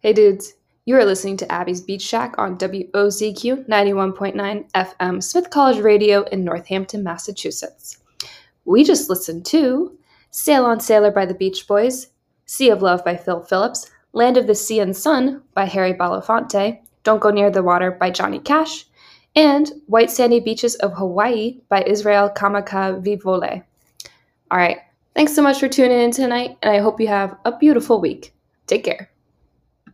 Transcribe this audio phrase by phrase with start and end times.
[0.00, 0.54] Hey dudes,
[0.84, 6.44] you are listening to Abby's Beach Shack on WOZQ 91.9 FM, Smith College Radio in
[6.44, 7.98] Northampton, Massachusetts.
[8.64, 9.98] We just listened to
[10.30, 12.10] Sail on Sailor by the Beach Boys,
[12.46, 16.78] Sea of Love by Phil Phillips, Land of the Sea and Sun by Harry Belafonte,
[17.02, 18.86] Don't Go Near the Water by Johnny Cash,
[19.34, 23.64] and White Sandy Beaches of Hawaii by Israel Kamakawiwo'ole.
[24.52, 24.78] All right,
[25.16, 28.32] thanks so much for tuning in tonight, and I hope you have a beautiful week.
[28.68, 29.10] Take care.